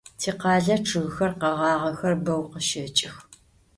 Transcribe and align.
Tikhale 0.19 0.75
ççıgxer, 0.87 1.31
kheğağxer 1.41 2.15
beu 2.25 2.41
khışeç'ıx. 2.51 3.15